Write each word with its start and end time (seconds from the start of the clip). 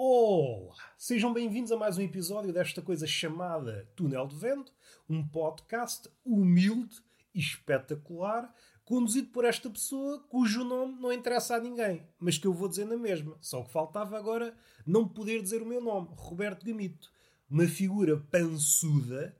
Olá! 0.00 0.76
Sejam 0.96 1.32
bem-vindos 1.32 1.72
a 1.72 1.76
mais 1.76 1.98
um 1.98 2.02
episódio 2.02 2.52
desta 2.52 2.80
coisa 2.80 3.04
chamada 3.04 3.90
Túnel 3.96 4.28
de 4.28 4.36
Vento, 4.36 4.72
um 5.10 5.26
podcast 5.26 6.08
humilde 6.24 7.02
e 7.34 7.40
espetacular, 7.40 8.54
conduzido 8.84 9.30
por 9.30 9.44
esta 9.44 9.68
pessoa 9.68 10.20
cujo 10.28 10.62
nome 10.62 11.00
não 11.00 11.12
interessa 11.12 11.56
a 11.56 11.60
ninguém, 11.60 12.06
mas 12.16 12.38
que 12.38 12.46
eu 12.46 12.52
vou 12.52 12.68
dizer 12.68 12.84
na 12.84 12.96
mesma. 12.96 13.36
Só 13.40 13.64
que 13.64 13.72
faltava 13.72 14.16
agora 14.16 14.54
não 14.86 15.08
poder 15.08 15.42
dizer 15.42 15.62
o 15.62 15.66
meu 15.66 15.80
nome, 15.80 16.10
Roberto 16.12 16.64
Gamito. 16.64 17.10
Uma 17.50 17.66
figura 17.66 18.16
pançuda, 18.30 19.36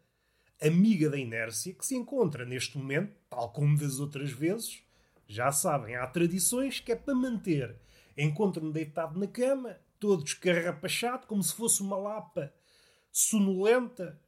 amiga 0.60 1.08
da 1.08 1.16
inércia, 1.16 1.72
que 1.72 1.86
se 1.86 1.94
encontra 1.94 2.44
neste 2.44 2.76
momento, 2.76 3.14
tal 3.30 3.52
como 3.52 3.78
das 3.78 4.00
outras 4.00 4.32
vezes. 4.32 4.82
Já 5.28 5.52
sabem, 5.52 5.94
há 5.94 6.04
tradições 6.08 6.80
que 6.80 6.90
é 6.90 6.96
para 6.96 7.14
manter. 7.14 7.78
Encontro-me 8.16 8.72
deitado 8.72 9.20
na 9.20 9.28
cama, 9.28 9.78
todo 9.98 10.24
descarrapachado, 10.24 11.26
como 11.26 11.42
se 11.42 11.54
fosse 11.54 11.82
uma 11.82 11.96
lapa 11.96 12.52
sonolenta. 13.10 14.20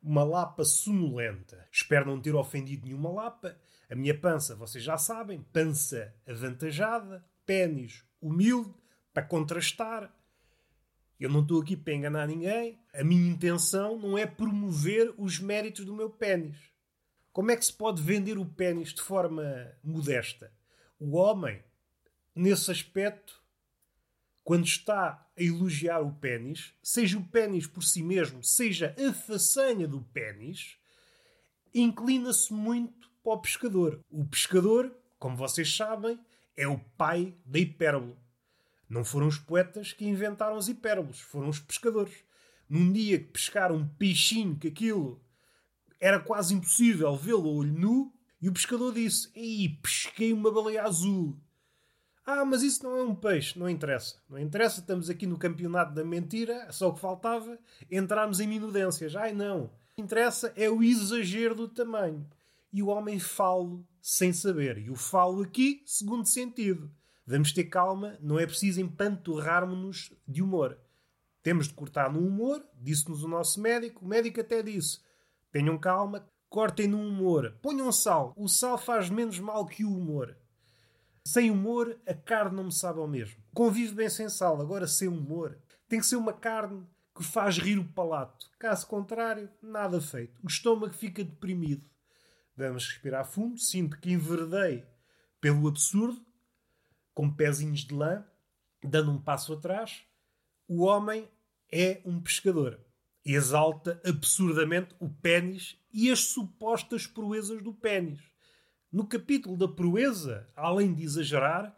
Uma 0.00 0.22
lapa 0.22 0.64
sonolenta. 0.64 1.66
Espero 1.72 2.06
não 2.06 2.20
ter 2.20 2.34
ofendido 2.34 2.86
nenhuma 2.86 3.10
lapa. 3.10 3.58
A 3.90 3.94
minha 3.94 4.18
pança, 4.18 4.54
vocês 4.54 4.84
já 4.84 4.96
sabem, 4.96 5.42
pança 5.52 6.14
avantajada, 6.26 7.24
pênis 7.44 8.04
humilde, 8.20 8.74
para 9.12 9.22
contrastar. 9.22 10.14
Eu 11.18 11.28
não 11.30 11.40
estou 11.40 11.60
aqui 11.60 11.76
para 11.76 11.94
enganar 11.94 12.28
ninguém. 12.28 12.80
A 12.94 13.02
minha 13.02 13.28
intenção 13.28 13.98
não 13.98 14.16
é 14.16 14.26
promover 14.26 15.12
os 15.16 15.40
méritos 15.40 15.84
do 15.84 15.94
meu 15.94 16.08
pênis. 16.08 16.56
Como 17.32 17.50
é 17.50 17.56
que 17.56 17.64
se 17.64 17.72
pode 17.72 18.02
vender 18.02 18.38
o 18.38 18.46
pênis 18.46 18.92
de 18.92 19.02
forma 19.02 19.72
modesta? 19.82 20.52
O 20.98 21.16
homem, 21.16 21.62
nesse 22.34 22.70
aspecto, 22.70 23.37
quando 24.48 24.64
está 24.64 25.28
a 25.36 25.42
elogiar 25.42 26.00
o 26.00 26.10
pênis, 26.10 26.72
seja 26.82 27.18
o 27.18 27.22
pênis 27.22 27.66
por 27.66 27.84
si 27.84 28.02
mesmo, 28.02 28.42
seja 28.42 28.96
a 28.98 29.12
façanha 29.12 29.86
do 29.86 30.00
pênis, 30.00 30.78
inclina-se 31.74 32.50
muito 32.54 33.10
para 33.22 33.34
o 33.34 33.42
pescador. 33.42 34.02
O 34.08 34.24
pescador, 34.24 34.90
como 35.18 35.36
vocês 35.36 35.76
sabem, 35.76 36.18
é 36.56 36.66
o 36.66 36.78
pai 36.78 37.36
da 37.44 37.58
hipérbole. 37.58 38.16
Não 38.88 39.04
foram 39.04 39.28
os 39.28 39.36
poetas 39.36 39.92
que 39.92 40.06
inventaram 40.06 40.56
as 40.56 40.66
hipérboles, 40.66 41.20
foram 41.20 41.50
os 41.50 41.60
pescadores. 41.60 42.24
Num 42.66 42.90
dia 42.90 43.18
que 43.18 43.26
pescaram 43.26 43.76
um 43.76 43.86
peixinho 43.86 44.56
que 44.56 44.68
aquilo 44.68 45.22
era 46.00 46.18
quase 46.18 46.54
impossível 46.54 47.14
vê-lo 47.14 47.50
a 47.50 47.52
olho 47.52 47.78
nu, 47.78 48.14
e 48.40 48.48
o 48.48 48.54
pescador 48.54 48.94
disse: 48.94 49.30
Ei, 49.34 49.78
pesquei 49.82 50.32
uma 50.32 50.50
baleia 50.50 50.84
azul. 50.84 51.38
Ah, 52.30 52.44
mas 52.44 52.62
isso 52.62 52.84
não 52.84 52.94
é 52.94 53.02
um 53.02 53.14
peixe, 53.14 53.58
não 53.58 53.70
interessa. 53.70 54.16
Não 54.28 54.38
interessa, 54.38 54.80
estamos 54.80 55.08
aqui 55.08 55.24
no 55.26 55.38
campeonato 55.38 55.94
da 55.94 56.04
mentira, 56.04 56.70
só 56.70 56.90
o 56.90 56.92
que 56.92 57.00
faltava, 57.00 57.58
entrarmos 57.90 58.38
em 58.38 58.46
minudências. 58.46 59.16
Ai 59.16 59.32
não. 59.32 59.64
O 59.64 59.70
que 59.96 60.02
interessa 60.02 60.52
é 60.54 60.68
o 60.68 60.82
exagero 60.82 61.54
do 61.54 61.66
tamanho. 61.66 62.28
E 62.70 62.82
o 62.82 62.88
homem 62.88 63.18
falo 63.18 63.82
sem 64.02 64.30
saber. 64.30 64.76
E 64.76 64.90
o 64.90 64.94
falo 64.94 65.40
aqui, 65.40 65.82
segundo 65.86 66.26
sentido. 66.26 66.90
Vamos 67.26 67.50
ter 67.50 67.64
calma, 67.64 68.18
não 68.20 68.38
é 68.38 68.44
preciso 68.44 68.78
empanturrarmos-nos 68.78 70.12
de 70.28 70.42
humor. 70.42 70.78
Temos 71.42 71.68
de 71.68 71.72
cortar 71.72 72.12
no 72.12 72.20
humor, 72.20 72.62
disse-nos 72.78 73.24
o 73.24 73.28
nosso 73.28 73.58
médico. 73.58 74.04
O 74.04 74.08
médico 74.08 74.42
até 74.42 74.62
disse: 74.62 75.00
tenham 75.50 75.78
calma, 75.78 76.28
cortem 76.50 76.88
no 76.88 77.00
humor, 77.00 77.56
ponham 77.62 77.90
sal. 77.90 78.34
O 78.36 78.48
sal 78.48 78.76
faz 78.76 79.08
menos 79.08 79.38
mal 79.38 79.64
que 79.64 79.82
o 79.82 79.96
humor. 79.96 80.36
Sem 81.28 81.50
humor, 81.50 82.00
a 82.06 82.14
carne 82.14 82.56
não 82.56 82.64
me 82.64 82.72
sabe 82.72 83.00
ao 83.00 83.06
mesmo. 83.06 83.36
Convive 83.52 83.92
bem 83.92 84.08
sem 84.08 84.30
sal, 84.30 84.58
agora 84.62 84.86
sem 84.86 85.08
humor. 85.08 85.58
Tem 85.86 86.00
que 86.00 86.06
ser 86.06 86.16
uma 86.16 86.32
carne 86.32 86.86
que 87.14 87.22
faz 87.22 87.58
rir 87.58 87.78
o 87.78 87.84
palato. 87.84 88.50
Caso 88.58 88.86
contrário, 88.86 89.50
nada 89.60 90.00
feito. 90.00 90.40
O 90.42 90.46
estômago 90.46 90.94
fica 90.94 91.22
deprimido. 91.22 91.84
Vamos 92.56 92.86
respirar 92.86 93.26
fundo. 93.26 93.58
Sinto 93.58 94.00
que 94.00 94.10
enverdei 94.10 94.86
pelo 95.38 95.68
absurdo, 95.68 96.18
com 97.12 97.30
pezinhos 97.30 97.80
de 97.80 97.92
lã, 97.92 98.24
dando 98.82 99.12
um 99.12 99.20
passo 99.20 99.52
atrás. 99.52 100.06
O 100.66 100.82
homem 100.82 101.28
é 101.70 102.00
um 102.06 102.22
pescador. 102.22 102.80
Exalta 103.22 104.00
absurdamente 104.02 104.94
o 104.98 105.10
pênis 105.10 105.78
e 105.92 106.10
as 106.10 106.20
supostas 106.20 107.06
proezas 107.06 107.62
do 107.62 107.74
pênis 107.74 108.18
no 108.92 109.06
capítulo 109.06 109.56
da 109.56 109.68
proeza, 109.68 110.46
além 110.56 110.94
de 110.94 111.02
exagerar, 111.02 111.76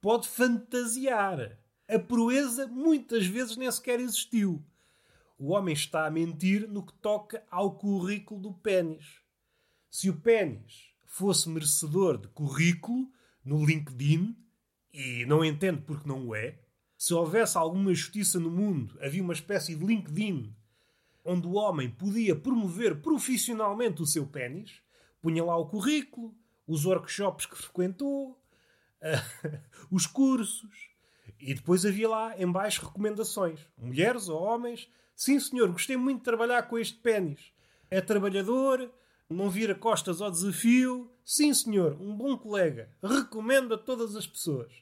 pode 0.00 0.28
fantasiar. 0.28 1.58
A 1.88 1.98
proeza 1.98 2.66
muitas 2.66 3.26
vezes 3.26 3.56
nem 3.56 3.70
sequer 3.70 4.00
existiu. 4.00 4.64
O 5.38 5.52
homem 5.52 5.72
está 5.72 6.06
a 6.06 6.10
mentir 6.10 6.68
no 6.68 6.84
que 6.84 6.92
toca 6.94 7.44
ao 7.50 7.76
currículo 7.76 8.40
do 8.40 8.52
pênis. 8.52 9.20
Se 9.88 10.10
o 10.10 10.20
pênis 10.20 10.90
fosse 11.06 11.48
merecedor 11.48 12.18
de 12.18 12.28
currículo 12.28 13.10
no 13.44 13.64
LinkedIn, 13.64 14.36
e 14.92 15.24
não 15.26 15.44
entendo 15.44 15.82
porque 15.82 16.08
não 16.08 16.28
o 16.28 16.34
é, 16.34 16.58
se 16.96 17.14
houvesse 17.14 17.56
alguma 17.56 17.94
justiça 17.94 18.40
no 18.40 18.50
mundo, 18.50 18.98
havia 19.00 19.22
uma 19.22 19.32
espécie 19.32 19.74
de 19.76 19.84
LinkedIn 19.84 20.54
onde 21.24 21.46
o 21.46 21.52
homem 21.52 21.90
podia 21.90 22.34
promover 22.34 23.02
profissionalmente 23.02 24.00
o 24.00 24.06
seu 24.06 24.26
pênis, 24.26 24.80
punha 25.20 25.44
lá 25.44 25.56
o 25.56 25.66
currículo, 25.66 26.34
os 26.68 26.84
workshops 26.84 27.46
que 27.46 27.56
frequentou, 27.56 28.38
uh, 29.02 29.58
os 29.90 30.06
cursos. 30.06 30.88
E 31.40 31.54
depois 31.54 31.86
havia 31.86 32.08
lá 32.08 32.38
em 32.38 32.50
baixo 32.50 32.84
recomendações. 32.84 33.60
Mulheres 33.76 34.28
ou 34.28 34.40
homens. 34.40 34.88
Sim, 35.16 35.40
senhor, 35.40 35.70
gostei 35.72 35.96
muito 35.96 36.18
de 36.18 36.24
trabalhar 36.24 36.62
com 36.64 36.78
este 36.78 36.98
pênis. 36.98 37.52
É 37.90 38.00
trabalhador, 38.00 38.92
não 39.28 39.48
vira 39.48 39.74
costas 39.74 40.20
ao 40.20 40.30
desafio. 40.30 41.10
Sim, 41.24 41.54
senhor, 41.54 41.96
um 42.00 42.14
bom 42.14 42.36
colega. 42.36 42.90
Recomendo 43.02 43.74
a 43.74 43.78
todas 43.78 44.14
as 44.14 44.26
pessoas. 44.26 44.72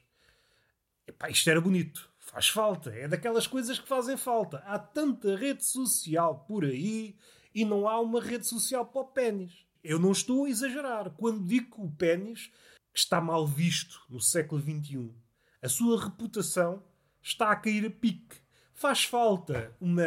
Epá, 1.07 1.29
isto 1.29 1.49
era 1.49 1.61
bonito. 1.61 2.09
Faz 2.19 2.49
falta. 2.49 2.89
É 2.91 3.07
daquelas 3.07 3.47
coisas 3.47 3.79
que 3.79 3.87
fazem 3.87 4.17
falta. 4.17 4.57
Há 4.65 4.77
tanta 4.77 5.35
rede 5.35 5.63
social 5.63 6.43
por 6.47 6.65
aí 6.65 7.15
e 7.53 7.63
não 7.63 7.87
há 7.87 7.99
uma 7.99 8.21
rede 8.21 8.45
social 8.45 8.85
para 8.85 9.01
o 9.01 9.05
pênis. 9.05 9.66
Eu 9.87 9.99
não 9.99 10.11
estou 10.11 10.43
a 10.43 10.49
exagerar 10.49 11.11
quando 11.11 11.47
digo 11.47 11.77
que 11.77 11.81
o 11.81 11.89
pênis 11.89 12.51
está 12.93 13.21
mal 13.21 13.47
visto 13.47 14.01
no 14.09 14.19
século 14.19 14.61
XXI. 14.61 15.15
A 15.61 15.69
sua 15.69 16.03
reputação 16.03 16.83
está 17.21 17.51
a 17.51 17.55
cair 17.55 17.85
a 17.85 17.89
pique. 17.89 18.35
Faz 18.73 19.05
falta 19.05 19.73
uma 19.79 20.03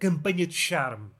campanha 0.00 0.44
de 0.44 0.54
charme. 0.54 1.12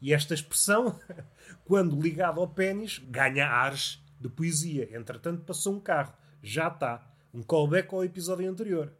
E 0.00 0.14
esta 0.14 0.34
expressão, 0.34 1.00
quando 1.66 2.00
ligada 2.00 2.38
ao 2.38 2.46
pênis, 2.46 2.98
ganha 2.98 3.48
ares 3.48 4.00
de 4.20 4.28
poesia. 4.28 4.96
Entretanto, 4.96 5.42
passou 5.42 5.74
um 5.74 5.80
carro. 5.80 6.14
Já 6.40 6.68
está. 6.68 7.12
Um 7.34 7.42
callback 7.42 7.92
ao 7.92 8.04
episódio 8.04 8.48
anterior. 8.48 8.92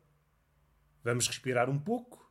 Vamos 1.05 1.29
respirar 1.29 1.71
um 1.71 1.79
pouco. 1.79 2.29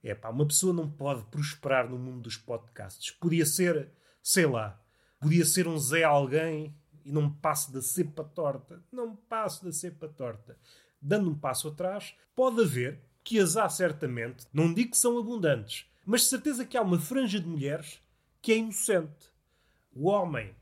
É 0.00 0.14
pá, 0.14 0.28
uma 0.28 0.46
pessoa 0.46 0.72
não 0.72 0.88
pode 0.88 1.24
prosperar 1.24 1.90
no 1.90 1.98
mundo 1.98 2.20
dos 2.20 2.36
podcasts. 2.36 3.10
Podia 3.10 3.44
ser, 3.44 3.90
sei 4.22 4.46
lá, 4.46 4.80
Podia 5.24 5.46
ser 5.46 5.66
um 5.66 5.78
Zé 5.78 6.04
alguém 6.04 6.76
e 7.02 7.10
não 7.10 7.30
me 7.30 7.34
passo 7.40 7.72
da 7.72 7.80
cepa 7.80 8.22
torta. 8.22 8.84
Não 8.92 9.12
me 9.12 9.16
passo 9.26 9.64
da 9.64 9.72
cepa 9.72 10.06
torta. 10.06 10.54
Dando 11.00 11.30
um 11.30 11.34
passo 11.34 11.68
atrás, 11.68 12.14
pode 12.36 12.60
haver, 12.60 13.00
que 13.24 13.38
as 13.38 13.56
há 13.56 13.66
certamente, 13.70 14.46
não 14.52 14.74
digo 14.74 14.90
que 14.90 14.98
são 14.98 15.16
abundantes, 15.16 15.86
mas 16.04 16.20
de 16.20 16.26
certeza 16.26 16.66
que 16.66 16.76
há 16.76 16.82
uma 16.82 17.00
franja 17.00 17.40
de 17.40 17.46
mulheres 17.46 18.02
que 18.42 18.52
é 18.52 18.58
inocente. 18.58 19.32
O 19.94 20.10
homem 20.10 20.54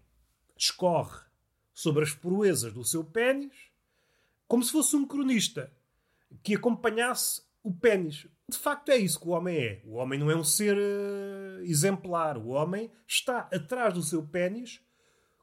escorre 0.57 1.19
sobre 1.75 2.05
as 2.05 2.15
proezas 2.15 2.73
do 2.73 2.85
seu 2.85 3.03
pênis 3.03 3.53
como 4.47 4.63
se 4.63 4.71
fosse 4.71 4.95
um 4.95 5.05
cronista 5.05 5.73
que 6.41 6.55
acompanhasse 6.55 7.43
o 7.65 7.75
pênis. 7.75 8.29
De 8.53 8.59
facto, 8.59 8.91
é 8.91 8.99
isso 8.99 9.19
que 9.19 9.27
o 9.27 9.31
homem 9.31 9.57
é. 9.57 9.83
O 9.83 9.95
homem 9.95 10.19
não 10.19 10.31
é 10.31 10.37
um 10.37 10.45
ser 10.45 10.77
uh, 10.77 11.63
exemplar. 11.63 12.37
O 12.37 12.49
homem 12.49 12.93
está 13.09 13.49
atrás 13.51 13.95
do 13.95 14.03
seu 14.03 14.23
pênis 14.23 14.79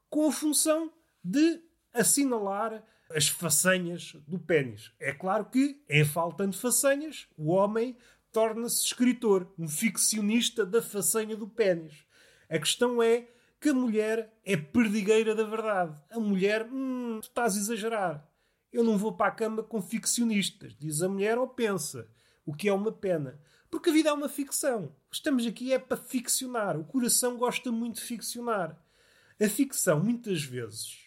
com 0.08 0.28
a 0.28 0.32
função 0.32 0.92
de 1.24 1.60
assinalar 1.92 2.84
as 3.10 3.26
façanhas 3.26 4.12
do 4.28 4.38
pênis. 4.38 4.92
É 5.00 5.12
claro 5.12 5.46
que, 5.46 5.82
em 5.88 6.04
faltando 6.04 6.56
façanhas, 6.56 7.26
o 7.36 7.50
homem 7.50 7.96
torna-se 8.30 8.84
escritor, 8.84 9.52
um 9.58 9.66
ficcionista 9.66 10.64
da 10.64 10.80
façanha 10.80 11.36
do 11.36 11.48
pênis. 11.48 12.06
A 12.48 12.60
questão 12.60 13.02
é 13.02 13.26
que 13.60 13.70
a 13.70 13.74
mulher 13.74 14.32
é 14.44 14.56
perdigueira 14.56 15.34
da 15.34 15.42
verdade. 15.42 16.00
A 16.10 16.20
mulher, 16.20 16.64
hum, 16.70 17.18
tu 17.20 17.26
estás 17.26 17.56
a 17.56 17.58
exagerar. 17.58 18.30
Eu 18.72 18.84
não 18.84 18.96
vou 18.96 19.12
para 19.12 19.26
a 19.26 19.34
cama 19.34 19.64
com 19.64 19.82
ficcionistas, 19.82 20.76
diz 20.78 21.02
a 21.02 21.08
mulher 21.08 21.36
ou 21.36 21.48
pensa, 21.48 22.08
o 22.50 22.52
que 22.52 22.68
é 22.68 22.72
uma 22.72 22.90
pena. 22.90 23.40
Porque 23.70 23.90
a 23.90 23.92
vida 23.92 24.08
é 24.08 24.12
uma 24.12 24.28
ficção. 24.28 24.92
Estamos 25.08 25.46
aqui 25.46 25.72
é 25.72 25.78
para 25.78 25.96
ficcionar. 25.96 26.76
O 26.76 26.84
coração 26.84 27.36
gosta 27.36 27.70
muito 27.70 27.96
de 27.96 28.02
ficcionar. 28.02 28.76
A 29.40 29.48
ficção, 29.48 30.02
muitas 30.02 30.42
vezes, 30.42 31.06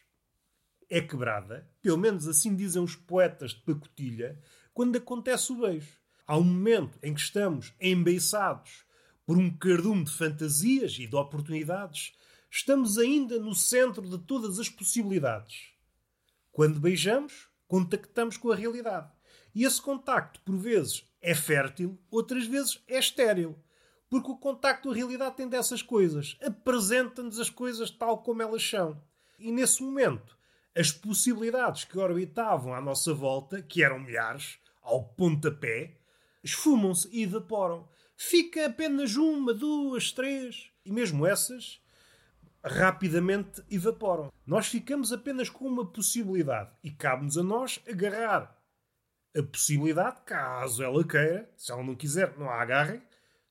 é 0.90 1.02
quebrada, 1.02 1.70
pelo 1.82 1.98
menos 1.98 2.30
assim 2.30 2.56
dizem 2.56 2.82
os 2.82 2.96
poetas 2.96 3.52
de 3.52 3.62
pacotilha, 3.62 4.40
quando 4.74 4.96
acontece 4.96 5.52
o 5.52 5.60
beijo. 5.60 6.00
Há 6.26 6.38
um 6.38 6.46
momento 6.46 6.98
em 7.04 7.14
que 7.14 7.20
estamos 7.20 7.74
embeiçados 7.82 8.86
por 9.26 9.38
um 9.38 9.52
cardume 9.58 10.06
de 10.06 10.12
fantasias 10.12 10.98
e 10.98 11.06
de 11.06 11.16
oportunidades. 11.18 12.14
Estamos 12.50 12.98
ainda 12.98 13.38
no 13.38 13.54
centro 13.54 14.10
de 14.10 14.18
todas 14.18 14.60
as 14.60 14.70
possibilidades. 14.70 15.74
Quando 16.54 16.80
beijamos, 16.80 17.50
contactamos 17.68 18.38
com 18.38 18.50
a 18.50 18.56
realidade. 18.56 19.12
E 19.54 19.66
esse 19.66 19.82
contacto, 19.82 20.40
por 20.42 20.56
vezes, 20.58 21.06
é 21.24 21.34
fértil, 21.34 21.98
outras 22.12 22.46
vezes 22.46 22.84
é 22.88 23.00
estéril. 23.00 23.58
Porque 24.10 24.30
o 24.30 24.38
contacto 24.38 24.90
com 24.90 24.94
a 24.94 24.96
realidade 24.96 25.38
tem 25.38 25.48
dessas 25.48 25.82
coisas. 25.82 26.38
Apresenta-nos 26.44 27.40
as 27.40 27.50
coisas 27.50 27.90
tal 27.90 28.20
como 28.20 28.44
elas 28.44 28.62
são. 28.62 29.02
E 29.40 29.52
nesse 29.52 29.82
momento, 29.82 30.38
as 30.76 30.92
possibilidades 30.92 31.86
que 31.86 31.98
orbitavam 31.98 32.76
à 32.76 32.82
nossa 32.82 33.14
volta, 33.14 33.62
que 33.62 33.84
eram 33.84 34.00
milhares, 34.00 34.60
ao 34.84 35.04
pontapé, 35.04 35.98
esfumam-se 36.44 37.10
e 37.12 37.24
evaporam. 37.24 37.88
Fica 38.16 38.68
apenas 38.68 39.16
uma, 39.16 39.54
duas, 39.54 40.12
três, 40.12 40.70
e 40.86 40.92
mesmo 40.92 41.26
essas 41.26 41.82
rapidamente 42.64 43.64
evaporam. 43.70 44.32
Nós 44.46 44.68
ficamos 44.68 45.12
apenas 45.12 45.50
com 45.50 45.66
uma 45.66 45.86
possibilidade 45.86 46.72
e 46.84 46.92
cabe-nos 46.92 47.38
a 47.38 47.44
nós 47.44 47.82
agarrar 47.88 48.56
a 49.36 49.42
possibilidade, 49.42 50.22
caso 50.26 50.84
ela 50.84 51.04
queira, 51.04 51.50
se 51.58 51.72
ela 51.72 51.84
não 51.84 51.96
quiser, 51.96 52.38
não 52.38 52.50
a 52.50 52.62
agarrem, 52.62 53.02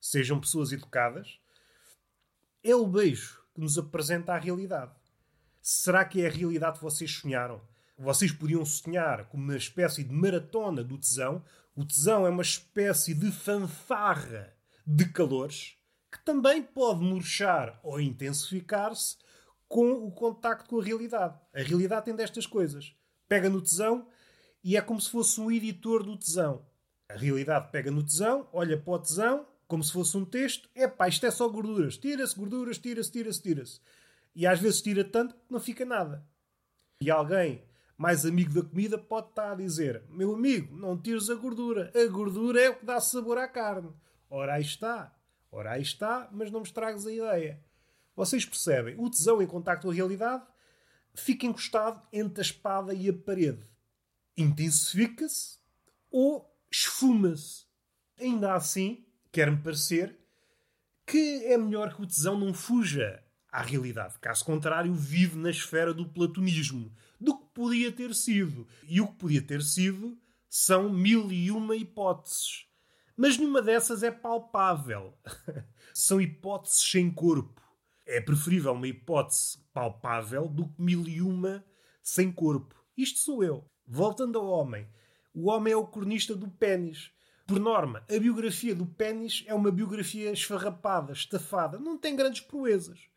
sejam 0.00 0.40
pessoas 0.40 0.72
educadas. 0.72 1.38
É 2.62 2.74
o 2.74 2.86
beijo 2.86 3.42
que 3.54 3.60
nos 3.60 3.76
apresenta 3.76 4.32
a 4.32 4.38
realidade. 4.38 4.92
Será 5.60 6.04
que 6.04 6.22
é 6.22 6.26
a 6.26 6.30
realidade 6.30 6.78
que 6.78 6.84
vocês 6.84 7.10
sonharam? 7.10 7.60
Vocês 7.98 8.32
podiam 8.32 8.64
sonhar 8.64 9.28
com 9.28 9.36
uma 9.36 9.56
espécie 9.56 10.02
de 10.02 10.12
maratona 10.12 10.82
do 10.82 10.98
tesão. 10.98 11.44
O 11.74 11.84
tesão 11.84 12.26
é 12.26 12.30
uma 12.30 12.42
espécie 12.42 13.14
de 13.14 13.30
fanfarra 13.30 14.54
de 14.86 15.06
calores 15.06 15.76
que 16.10 16.18
também 16.24 16.62
pode 16.62 17.02
murchar 17.02 17.78
ou 17.82 18.00
intensificar-se 18.00 19.16
com 19.68 19.92
o 19.92 20.10
contacto 20.10 20.68
com 20.68 20.80
a 20.80 20.84
realidade. 20.84 21.38
A 21.54 21.62
realidade 21.62 22.04
tem 22.04 22.14
destas 22.14 22.46
coisas. 22.46 22.94
Pega 23.28 23.48
no 23.48 23.62
tesão 23.62 24.06
e 24.62 24.76
é 24.76 24.80
como 24.80 25.00
se 25.00 25.10
fosse 25.10 25.40
um 25.40 25.50
editor 25.50 26.02
do 26.02 26.16
tesão. 26.16 26.64
A 27.08 27.14
realidade 27.14 27.70
pega 27.70 27.90
no 27.90 28.02
tesão, 28.02 28.48
olha 28.52 28.78
para 28.78 28.92
o 28.92 28.98
tesão, 28.98 29.46
como 29.66 29.82
se 29.82 29.92
fosse 29.92 30.16
um 30.16 30.24
texto. 30.24 30.68
É 30.74 30.86
pá, 30.86 31.08
isto 31.08 31.26
é 31.26 31.30
só 31.30 31.48
gorduras. 31.48 31.96
Tira-se 31.96 32.36
gorduras, 32.36 32.78
tira-se, 32.78 33.10
tira-se, 33.10 33.42
tira-se. 33.42 33.80
E 34.34 34.46
às 34.46 34.60
vezes 34.60 34.80
tira 34.80 35.04
tanto 35.04 35.34
que 35.34 35.40
não 35.50 35.60
fica 35.60 35.84
nada. 35.84 36.24
E 37.00 37.10
alguém 37.10 37.62
mais 37.98 38.24
amigo 38.24 38.52
da 38.54 38.68
comida 38.68 38.96
pode 38.98 39.28
estar 39.28 39.52
a 39.52 39.54
dizer: 39.54 40.02
Meu 40.08 40.34
amigo, 40.34 40.76
não 40.76 40.96
tires 40.96 41.28
a 41.28 41.34
gordura. 41.34 41.92
A 41.94 42.06
gordura 42.10 42.60
é 42.60 42.70
o 42.70 42.76
que 42.76 42.86
dá 42.86 43.00
sabor 43.00 43.38
à 43.38 43.48
carne. 43.48 43.90
Ora, 44.30 44.54
aí 44.54 44.62
está. 44.62 45.14
Ora, 45.50 45.72
aí 45.72 45.82
está, 45.82 46.28
mas 46.32 46.50
não 46.50 46.60
me 46.60 46.66
estragues 46.66 47.06
a 47.06 47.12
ideia. 47.12 47.60
Vocês 48.16 48.44
percebem? 48.44 48.94
O 48.98 49.10
tesão 49.10 49.42
em 49.42 49.46
contacto 49.46 49.86
com 49.86 49.90
a 49.90 49.94
realidade 49.94 50.44
fica 51.14 51.46
encostado 51.46 52.00
entre 52.12 52.40
a 52.40 52.42
espada 52.42 52.94
e 52.94 53.08
a 53.08 53.12
parede. 53.12 53.71
Intensifica-se 54.36 55.58
ou 56.10 56.48
esfuma-se. 56.70 57.66
Ainda 58.18 58.54
assim, 58.54 59.04
quer-me 59.30 59.58
parecer 59.58 60.18
que 61.06 61.44
é 61.46 61.58
melhor 61.58 61.94
que 61.94 62.02
o 62.02 62.06
tesão 62.06 62.38
não 62.38 62.54
fuja 62.54 63.22
à 63.50 63.62
realidade. 63.62 64.18
Caso 64.20 64.44
contrário, 64.44 64.94
vive 64.94 65.36
na 65.36 65.50
esfera 65.50 65.92
do 65.92 66.08
platonismo, 66.08 66.90
do 67.20 67.36
que 67.36 67.46
podia 67.52 67.92
ter 67.92 68.14
sido. 68.14 68.66
E 68.84 69.00
o 69.00 69.08
que 69.08 69.14
podia 69.14 69.42
ter 69.42 69.62
sido 69.62 70.18
são 70.48 70.88
mil 70.90 71.30
e 71.30 71.50
uma 71.50 71.76
hipóteses. 71.76 72.66
Mas 73.16 73.36
nenhuma 73.36 73.60
dessas 73.60 74.02
é 74.02 74.10
palpável. 74.10 75.14
são 75.92 76.20
hipóteses 76.20 76.90
sem 76.90 77.10
corpo. 77.10 77.60
É 78.06 78.20
preferível 78.20 78.72
uma 78.72 78.88
hipótese 78.88 79.58
palpável 79.72 80.48
do 80.48 80.68
que 80.68 80.80
mil 80.80 81.06
e 81.06 81.20
uma 81.20 81.64
sem 82.02 82.32
corpo. 82.32 82.74
Isto 82.96 83.20
sou 83.20 83.44
eu. 83.44 83.70
Voltando 83.86 84.38
ao 84.38 84.46
homem. 84.46 84.86
O 85.34 85.50
homem 85.50 85.72
é 85.72 85.76
o 85.76 85.86
cronista 85.86 86.34
do 86.34 86.48
pênis. 86.48 87.10
Por 87.46 87.58
norma, 87.58 88.04
a 88.08 88.18
biografia 88.18 88.74
do 88.74 88.86
pênis 88.86 89.44
é 89.46 89.54
uma 89.54 89.70
biografia 89.70 90.30
esfarrapada, 90.30 91.12
estafada, 91.12 91.78
não 91.78 91.98
tem 91.98 92.14
grandes 92.14 92.40
proezas 92.40 93.12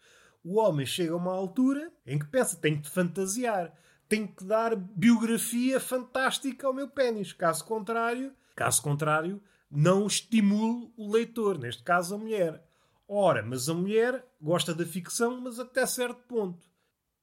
o 0.45 0.59
homem 0.59 0.85
chega 0.85 1.11
a 1.11 1.17
uma 1.17 1.33
altura 1.33 1.91
em 2.05 2.19
que 2.19 2.27
pensa, 2.27 2.55
tem 2.55 2.79
que 2.79 2.87
fantasiar, 2.87 3.73
tem 4.07 4.27
que 4.27 4.43
dar 4.43 4.75
biografia 4.75 5.79
fantástica 5.79 6.67
ao 6.67 6.73
meu 6.73 6.87
pênis. 6.87 7.33
Caso 7.33 7.65
contrário, 7.65 8.31
caso 8.55 8.83
contrário, 8.83 9.41
não 9.71 10.05
estimulo 10.05 10.93
o 10.95 11.11
leitor, 11.11 11.57
neste 11.57 11.81
caso 11.81 12.13
a 12.13 12.17
mulher. 12.19 12.63
Ora, 13.07 13.41
mas 13.41 13.67
a 13.67 13.73
mulher 13.73 14.23
gosta 14.39 14.73
da 14.73 14.85
ficção, 14.85 15.41
mas 15.41 15.59
até 15.59 15.83
certo 15.87 16.21
ponto. 16.27 16.63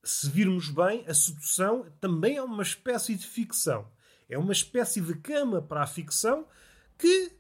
Se 0.05 0.29
virmos 0.29 0.69
bem, 0.69 1.05
a 1.07 1.15
sedução 1.15 1.87
também 2.01 2.37
é 2.37 2.43
uma 2.43 2.63
espécie 2.63 3.15
de 3.15 3.27
ficção. 3.27 3.89
É 4.29 4.37
uma 4.37 4.53
espécie 4.53 5.01
de 5.01 5.15
cama 5.15 5.63
para 5.63 5.83
a 5.83 5.87
ficção 5.87 6.47
que 6.99 7.33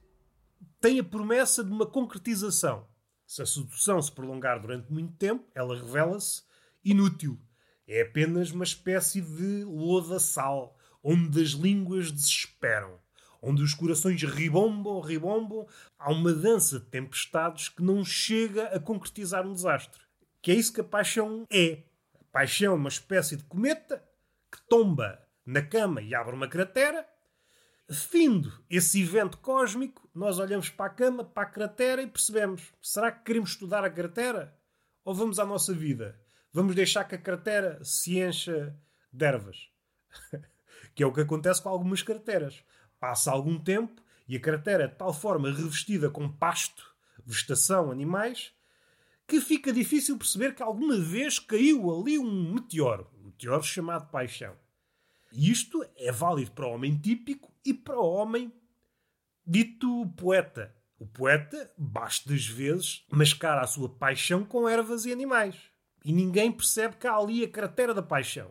tem 0.80 1.00
a 1.00 1.04
promessa 1.04 1.64
de 1.64 1.70
uma 1.72 1.86
concretização. 1.86 2.86
Se 3.26 3.40
a 3.40 3.46
sedução 3.46 4.00
se 4.00 4.12
prolongar 4.12 4.60
durante 4.60 4.92
muito 4.92 5.14
tempo, 5.14 5.48
ela 5.54 5.76
revela-se 5.76 6.42
inútil. 6.84 7.40
É 7.86 8.02
apenas 8.02 8.50
uma 8.50 8.64
espécie 8.64 9.20
de 9.20 9.64
loda-sal, 9.64 10.76
onde 11.02 11.42
as 11.42 11.50
línguas 11.50 12.12
desesperam, 12.12 12.98
onde 13.40 13.62
os 13.62 13.74
corações 13.74 14.22
ribombam, 14.22 15.00
ribombam. 15.00 15.66
Há 15.98 16.12
uma 16.12 16.32
dança 16.32 16.78
de 16.78 16.86
tempestades 16.86 17.68
que 17.68 17.82
não 17.82 18.04
chega 18.04 18.66
a 18.68 18.78
concretizar 18.78 19.46
um 19.46 19.54
desastre. 19.54 20.00
Que 20.40 20.52
é 20.52 20.54
isso 20.54 20.72
que 20.72 20.80
a 20.80 20.84
paixão 20.84 21.46
é. 21.50 21.82
Paixão 22.32 22.74
uma 22.74 22.88
espécie 22.88 23.36
de 23.36 23.44
cometa 23.44 24.02
que 24.50 24.60
tomba 24.68 25.22
na 25.46 25.62
cama 25.62 26.00
e 26.02 26.14
abre 26.14 26.34
uma 26.34 26.48
cratera 26.48 27.06
Findo 27.92 28.50
esse 28.70 29.02
evento 29.02 29.36
cósmico, 29.38 30.08
nós 30.14 30.38
olhamos 30.38 30.70
para 30.70 30.86
a 30.86 30.94
cama, 30.94 31.24
para 31.24 31.42
a 31.42 31.50
cratera 31.50 32.02
e 32.02 32.06
percebemos: 32.06 32.72
será 32.80 33.12
que 33.12 33.24
queremos 33.24 33.50
estudar 33.50 33.84
a 33.84 33.90
cratera? 33.90 34.56
Ou 35.04 35.14
vamos 35.14 35.38
à 35.38 35.44
nossa 35.44 35.74
vida? 35.74 36.18
Vamos 36.52 36.74
deixar 36.74 37.04
que 37.04 37.14
a 37.14 37.18
cratera 37.18 37.78
se 37.84 38.18
encha 38.18 38.74
de 39.12 39.24
ervas? 39.24 39.68
que 40.94 41.02
é 41.02 41.06
o 41.06 41.12
que 41.12 41.20
acontece 41.20 41.60
com 41.60 41.68
algumas 41.68 42.02
crateras. 42.02 42.64
Passa 42.98 43.30
algum 43.30 43.58
tempo 43.58 44.00
e 44.26 44.36
a 44.36 44.40
cratera 44.40 44.84
é 44.84 44.88
de 44.88 44.94
tal 44.94 45.12
forma 45.12 45.50
revestida 45.50 46.08
com 46.08 46.30
pasto, 46.30 46.94
vegetação, 47.26 47.90
animais, 47.90 48.54
que 49.26 49.40
fica 49.40 49.72
difícil 49.72 50.18
perceber 50.18 50.54
que 50.54 50.62
alguma 50.62 50.98
vez 50.98 51.38
caiu 51.38 51.90
ali 51.90 52.18
um 52.18 52.52
meteoro. 52.52 53.08
Um 53.18 53.26
meteoro 53.26 53.62
chamado 53.62 54.10
paixão. 54.10 54.56
Isto 55.32 55.84
é 55.96 56.12
válido 56.12 56.50
para 56.50 56.66
o 56.66 56.72
homem 56.72 56.96
típico 56.96 57.50
e 57.64 57.72
para 57.72 57.98
o 57.98 58.12
homem 58.12 58.52
dito 59.46 60.06
poeta. 60.16 60.74
O 60.98 61.06
poeta, 61.06 61.72
bastas 61.76 62.46
vezes, 62.46 63.04
mascara 63.10 63.62
a 63.62 63.66
sua 63.66 63.88
paixão 63.88 64.44
com 64.44 64.68
ervas 64.68 65.04
e 65.04 65.12
animais. 65.12 65.56
E 66.04 66.12
ninguém 66.12 66.52
percebe 66.52 66.96
que 66.96 67.06
há 67.06 67.16
ali 67.16 67.42
a 67.42 67.48
cratera 67.48 67.94
da 67.94 68.02
paixão. 68.02 68.50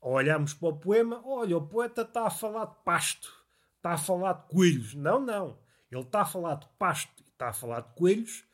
Olhamos 0.00 0.52
para 0.52 0.68
o 0.68 0.76
poema, 0.76 1.22
olha, 1.24 1.56
o 1.56 1.66
poeta 1.66 2.02
está 2.02 2.26
a 2.26 2.30
falar 2.30 2.66
de 2.66 2.76
pasto, 2.84 3.32
está 3.76 3.92
a 3.92 3.98
falar 3.98 4.32
de 4.34 4.48
coelhos. 4.48 4.94
Não, 4.94 5.20
não. 5.20 5.58
Ele 5.90 6.02
está 6.02 6.22
a 6.22 6.26
falar 6.26 6.56
de 6.56 6.68
pasto 6.78 7.22
e 7.24 7.28
está 7.30 7.48
a 7.48 7.52
falar 7.52 7.80
de 7.80 7.94
coelhos 7.94 8.44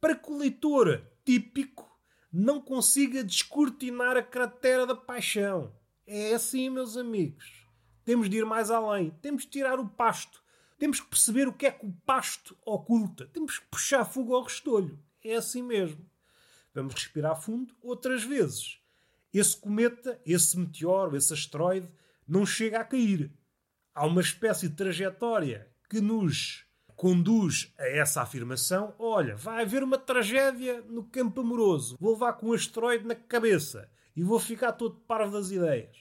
para 0.00 0.14
que 0.14 0.30
o 0.30 0.38
leitor 0.38 1.04
típico 1.24 1.88
não 2.32 2.60
consiga 2.60 3.24
descortinar 3.24 4.16
a 4.16 4.22
cratera 4.22 4.86
da 4.86 4.94
paixão. 4.94 5.72
É 6.06 6.34
assim, 6.34 6.70
meus 6.70 6.96
amigos. 6.96 7.66
Temos 8.04 8.28
de 8.28 8.38
ir 8.38 8.46
mais 8.46 8.70
além. 8.70 9.10
Temos 9.22 9.42
de 9.42 9.50
tirar 9.50 9.78
o 9.78 9.88
pasto. 9.88 10.42
Temos 10.78 11.00
que 11.00 11.08
perceber 11.08 11.46
o 11.46 11.52
que 11.52 11.66
é 11.66 11.70
que 11.70 11.84
o 11.84 11.92
pasto 12.06 12.56
oculta. 12.64 13.26
Temos 13.26 13.58
que 13.58 13.66
puxar 13.66 14.04
fogo 14.04 14.34
ao 14.34 14.42
restolho. 14.42 14.98
É 15.22 15.34
assim 15.34 15.62
mesmo. 15.62 16.08
Vamos 16.72 16.94
respirar 16.94 17.40
fundo 17.40 17.74
outras 17.82 18.22
vezes. 18.24 18.78
Esse 19.32 19.56
cometa, 19.56 20.20
esse 20.24 20.58
meteoro, 20.58 21.16
esse 21.16 21.32
asteroide 21.32 21.88
não 22.26 22.46
chega 22.46 22.80
a 22.80 22.84
cair. 22.84 23.32
Há 23.94 24.06
uma 24.06 24.20
espécie 24.20 24.68
de 24.68 24.74
trajetória 24.74 25.70
que 25.88 26.00
nos 26.00 26.64
conduz 27.00 27.72
a 27.78 27.88
essa 27.88 28.20
afirmação. 28.20 28.94
Olha, 28.98 29.34
vai 29.34 29.62
haver 29.62 29.82
uma 29.82 29.96
tragédia 29.96 30.82
no 30.82 31.02
campo 31.02 31.40
amoroso. 31.40 31.96
Vou 31.98 32.12
levar 32.12 32.34
com 32.34 32.48
um 32.48 32.52
asteroide 32.52 33.06
na 33.06 33.14
cabeça 33.14 33.90
e 34.14 34.22
vou 34.22 34.38
ficar 34.38 34.72
todo 34.72 35.00
parvo 35.08 35.32
das 35.32 35.50
ideias. 35.50 35.96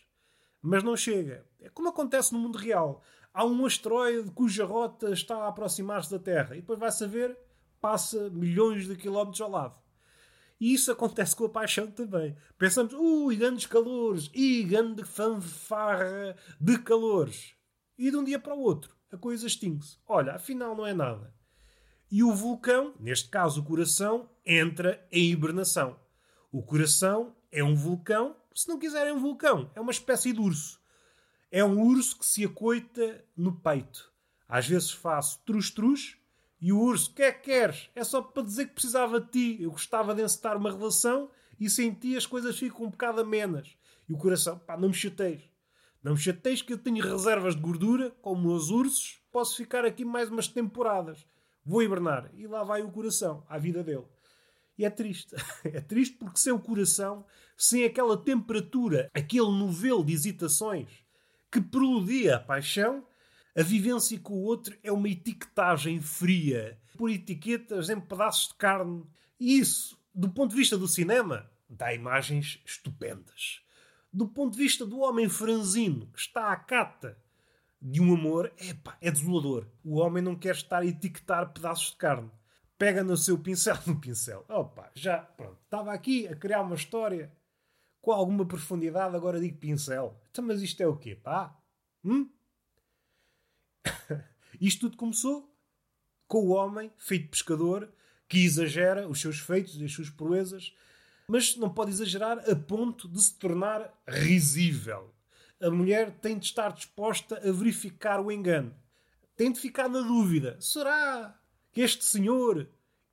Mas 0.61 0.83
não 0.83 0.97
chega. 0.97 1.45
É 1.61 1.69
como 1.69 1.87
acontece 1.87 2.33
no 2.33 2.39
mundo 2.39 2.57
real. 2.57 3.01
Há 3.33 3.45
um 3.45 3.65
asteroide 3.65 4.29
cuja 4.31 4.65
rota 4.65 5.09
está 5.11 5.37
a 5.37 5.47
aproximar-se 5.47 6.11
da 6.11 6.19
Terra 6.19 6.57
e 6.57 6.59
depois 6.59 6.77
vai 6.77 6.91
saber, 6.91 7.37
passa 7.79 8.29
milhões 8.31 8.85
de 8.85 8.97
quilómetros 8.97 9.39
ao 9.39 9.51
lado. 9.51 9.79
E 10.59 10.73
isso 10.73 10.91
acontece 10.91 11.33
com 11.33 11.45
a 11.45 11.49
paixão 11.49 11.89
também. 11.89 12.35
Pensamos, 12.57 12.93
ui, 12.93 13.37
grandes 13.37 13.67
calores, 13.67 14.29
e 14.33 14.63
grande 14.63 15.05
fanfarra 15.05 16.35
de 16.59 16.77
calores. 16.79 17.53
E 17.97 18.11
de 18.11 18.17
um 18.17 18.23
dia 18.25 18.37
para 18.37 18.53
o 18.53 18.59
outro, 18.59 18.98
a 19.11 19.17
coisa 19.17 19.47
extingue-se. 19.47 19.97
Olha, 20.07 20.33
afinal 20.33 20.75
não 20.75 20.85
é 20.85 20.93
nada. 20.93 21.33
E 22.11 22.23
o 22.23 22.33
vulcão, 22.33 22.93
neste 22.99 23.29
caso 23.29 23.61
o 23.61 23.63
coração, 23.63 24.29
entra 24.45 25.05
em 25.11 25.31
hibernação. 25.31 25.99
O 26.51 26.63
coração 26.63 27.35
é 27.51 27.63
um 27.63 27.75
vulcão, 27.75 28.35
se 28.53 28.67
não 28.67 28.79
quiserem 28.79 29.13
um 29.13 29.19
vulcão, 29.19 29.69
é 29.75 29.81
uma 29.81 29.91
espécie 29.91 30.33
de 30.33 30.39
urso. 30.39 30.79
É 31.51 31.63
um 31.63 31.81
urso 31.81 32.17
que 32.17 32.25
se 32.25 32.45
acoita 32.45 33.23
no 33.35 33.53
peito. 33.53 34.11
Às 34.47 34.67
vezes 34.67 34.91
faço 34.91 35.39
trus-trus 35.45 36.17
e 36.61 36.73
o 36.73 36.79
urso, 36.79 37.13
que 37.13 37.21
é 37.21 37.31
que 37.31 37.43
queres? 37.43 37.89
É 37.95 38.03
só 38.03 38.21
para 38.21 38.43
dizer 38.43 38.67
que 38.67 38.73
precisava 38.73 39.21
de 39.21 39.27
ti. 39.27 39.63
Eu 39.63 39.71
gostava 39.71 40.13
de 40.13 40.21
encetar 40.21 40.57
uma 40.57 40.71
relação 40.71 41.29
e 41.59 41.69
senti 41.69 42.17
as 42.17 42.25
coisas 42.25 42.57
ficam 42.57 42.85
um 42.85 42.89
bocado 42.89 43.21
amenas. 43.21 43.75
E 44.07 44.13
o 44.13 44.17
coração, 44.17 44.57
pá, 44.59 44.75
não 44.75 44.89
me 44.89 44.93
chateis. 44.93 45.41
Não 46.01 46.13
me 46.13 46.17
chateis 46.17 46.61
que 46.61 46.73
eu 46.73 46.77
tenho 46.77 47.03
reservas 47.03 47.55
de 47.55 47.61
gordura, 47.61 48.11
como 48.21 48.53
os 48.53 48.69
ursos, 48.69 49.21
posso 49.31 49.57
ficar 49.57 49.85
aqui 49.85 50.05
mais 50.05 50.29
umas 50.29 50.47
temporadas. 50.47 51.25
Vou 51.65 51.83
hibernar. 51.83 52.29
E 52.33 52.47
lá 52.47 52.63
vai 52.63 52.81
o 52.81 52.91
coração, 52.91 53.43
à 53.49 53.57
vida 53.57 53.83
dele. 53.83 54.05
E 54.77 54.85
é 54.85 54.89
triste. 54.89 55.35
É 55.65 55.81
triste 55.81 56.15
porque 56.17 56.39
sem 56.39 56.53
o 56.53 56.59
coração, 56.59 57.25
sem 57.57 57.83
aquela 57.83 58.15
temperatura, 58.15 59.09
aquele 59.13 59.51
novelo 59.51 60.03
de 60.05 60.13
hesitações 60.13 60.87
que 61.51 61.59
preludia 61.59 62.37
a 62.37 62.39
paixão, 62.39 63.05
a 63.55 63.61
vivência 63.61 64.17
com 64.19 64.35
o 64.35 64.43
outro 64.43 64.77
é 64.81 64.91
uma 64.91 65.09
etiquetagem 65.09 65.99
fria, 65.99 66.79
por 66.97 67.09
etiquetas 67.09 67.89
em 67.89 67.99
pedaços 67.99 68.49
de 68.49 68.55
carne. 68.55 69.03
E 69.37 69.59
isso, 69.59 69.99
do 70.15 70.29
ponto 70.29 70.51
de 70.51 70.57
vista 70.57 70.77
do 70.77 70.87
cinema, 70.87 71.49
dá 71.69 71.93
imagens 71.93 72.61
estupendas. 72.65 73.61
Do 74.11 74.27
ponto 74.27 74.53
de 74.53 74.63
vista 74.63 74.85
do 74.85 74.99
homem 74.99 75.29
franzino 75.29 76.07
que 76.07 76.19
está 76.19 76.51
à 76.51 76.55
cata 76.55 77.17
de 77.81 78.01
um 78.01 78.13
amor, 78.13 78.51
epá, 78.57 78.97
é 78.99 79.09
desolador. 79.11 79.67
O 79.83 79.99
homem 79.99 80.21
não 80.21 80.35
quer 80.35 80.55
estar 80.55 80.79
a 80.79 80.85
etiquetar 80.85 81.53
pedaços 81.53 81.91
de 81.91 81.97
carne. 81.97 82.31
Pega 82.77 83.03
no 83.03 83.15
seu 83.15 83.37
pincel, 83.37 83.77
no 83.85 83.99
pincel. 83.99 84.45
Opa, 84.49 84.91
já, 84.95 85.19
pronto. 85.19 85.59
Estava 85.63 85.93
aqui 85.93 86.27
a 86.27 86.35
criar 86.35 86.61
uma 86.61 86.75
história 86.75 87.31
com 88.01 88.11
alguma 88.11 88.45
profundidade, 88.45 89.15
agora 89.15 89.39
digo 89.39 89.57
pincel. 89.57 90.19
Então, 90.31 90.43
mas 90.43 90.61
isto 90.61 90.81
é 90.81 90.87
o 90.87 90.95
quê, 90.95 91.15
pá? 91.15 91.57
Hum? 92.03 92.29
isto 94.59 94.81
tudo 94.81 94.97
começou 94.97 95.53
com 96.27 96.45
o 96.45 96.49
homem, 96.49 96.91
feito 96.97 97.29
pescador, 97.29 97.91
que 98.27 98.39
exagera 98.45 99.07
os 99.07 99.19
seus 99.19 99.39
feitos 99.39 99.75
e 99.75 99.85
as 99.85 99.91
suas 99.91 100.09
proezas, 100.09 100.73
mas 101.29 101.55
não 101.55 101.69
pode 101.69 101.91
exagerar 101.91 102.39
a 102.49 102.55
ponto 102.55 103.07
de 103.07 103.21
se 103.21 103.35
tornar 103.35 103.93
risível 104.07 105.13
a 105.61 105.69
mulher 105.69 106.11
tem 106.21 106.37
de 106.37 106.45
estar 106.45 106.71
disposta 106.71 107.37
a 107.37 107.51
verificar 107.51 108.21
o 108.21 108.31
engano. 108.31 108.73
Tem 109.35 109.51
de 109.51 109.59
ficar 109.59 109.89
na 109.89 110.01
dúvida: 110.01 110.57
será 110.59 111.37
que 111.71 111.81
este 111.81 112.05
senhor, 112.05 112.67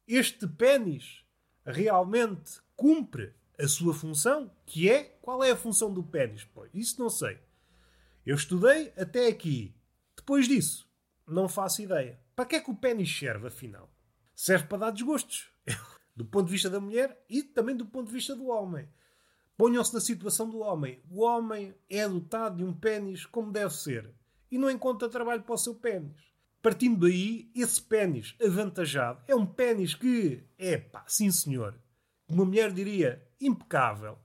este 0.07 0.47
pênis, 0.47 1.25
realmente 1.65 2.61
cumpre 2.77 3.35
a 3.59 3.67
sua 3.67 3.93
função? 3.93 4.51
Que 4.65 4.89
é? 4.89 5.05
Qual 5.21 5.43
é 5.43 5.51
a 5.51 5.57
função 5.57 5.93
do 5.93 6.03
pênis? 6.03 6.45
Pois, 6.45 6.71
isso 6.73 7.01
não 7.01 7.11
sei. 7.11 7.39
Eu 8.25 8.37
estudei 8.37 8.93
até 8.97 9.29
aqui. 9.29 9.75
Depois 10.17 10.49
disso, 10.49 10.89
não 11.27 11.49
faço 11.49 11.83
ideia. 11.83 12.19
Para 12.35 12.47
que 12.47 12.57
é 12.57 12.61
que 12.61 12.71
o 12.71 12.77
pênis 12.77 13.17
serve, 13.17 13.49
afinal? 13.49 13.91
Serve 14.35 14.67
para 14.67 14.79
dar 14.79 14.91
desgostos. 14.91 15.49
do 16.17 16.25
ponto 16.25 16.47
de 16.47 16.53
vista 16.53 16.71
da 16.71 16.81
mulher 16.81 17.23
e 17.29 17.43
também 17.43 17.77
do 17.77 17.85
ponto 17.85 18.07
de 18.07 18.13
vista 18.13 18.35
do 18.35 18.47
homem. 18.47 18.89
Ponham-se 19.57 19.93
na 19.93 20.01
situação 20.01 20.49
do 20.49 20.61
homem. 20.61 21.01
O 21.11 21.23
homem 21.23 21.75
é 21.89 22.09
dotado 22.09 22.57
de 22.57 22.65
um 22.65 22.73
pênis 22.73 23.27
como 23.27 23.53
deve 23.53 23.75
ser 23.75 24.11
e 24.51 24.59
não 24.59 24.71
encontra 24.71 25.09
trabalho 25.09 25.43
para 25.43 25.55
o 25.55 25.59
seu 25.59 25.75
pênis. 25.75 26.17
Partindo 26.63 27.07
daí, 27.07 27.51
esse 27.55 27.81
pênis 27.81 28.35
avantajado 28.43 29.23
é 29.29 29.35
um 29.35 29.47
pênis 29.47 29.95
que 29.95 30.43
é, 30.59 30.79
pá, 30.79 31.05
sim 31.07 31.31
senhor, 31.31 31.79
uma 32.29 32.45
mulher 32.45 32.73
diria 32.73 33.25
impecável 33.41 34.19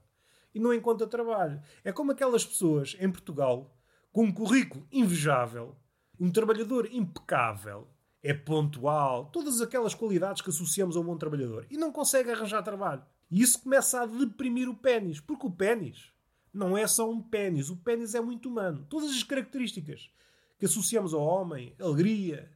e 0.54 0.58
não 0.58 0.74
encontra 0.74 1.06
trabalho. 1.06 1.62
É 1.84 1.92
como 1.92 2.12
aquelas 2.12 2.44
pessoas 2.44 2.96
em 2.98 3.10
Portugal 3.10 3.76
com 4.10 4.24
um 4.24 4.32
currículo 4.32 4.86
invejável, 4.90 5.76
um 6.18 6.30
trabalhador 6.30 6.88
impecável, 6.92 7.88
é 8.22 8.32
pontual, 8.32 9.26
todas 9.26 9.60
aquelas 9.60 9.94
qualidades 9.94 10.42
que 10.42 10.50
associamos 10.50 10.96
a 10.96 11.00
um 11.00 11.04
bom 11.04 11.16
trabalhador 11.16 11.66
e 11.70 11.76
não 11.76 11.90
consegue 11.90 12.30
arranjar 12.30 12.62
trabalho. 12.62 13.02
E 13.30 13.42
isso 13.42 13.60
começa 13.60 14.02
a 14.02 14.06
deprimir 14.06 14.68
o 14.68 14.76
pênis, 14.76 15.18
porque 15.18 15.46
o 15.46 15.50
pênis 15.50 16.12
não 16.52 16.76
é 16.76 16.86
só 16.86 17.10
um 17.10 17.20
pênis, 17.20 17.70
o 17.70 17.76
pênis 17.76 18.14
é 18.14 18.20
muito 18.20 18.48
humano. 18.48 18.86
Todas 18.88 19.10
as 19.10 19.22
características 19.22 20.10
que 20.58 20.66
associamos 20.66 21.12
ao 21.12 21.22
homem, 21.22 21.74
a 21.80 21.84
alegria, 21.84 22.48